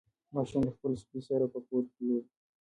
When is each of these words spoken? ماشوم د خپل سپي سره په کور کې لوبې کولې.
ماشوم 0.33 0.61
د 0.65 0.69
خپل 0.75 0.91
سپي 1.01 1.19
سره 1.29 1.45
په 1.53 1.59
کور 1.67 1.83
کې 1.93 2.01
لوبې 2.07 2.25
کولې. 2.29 2.39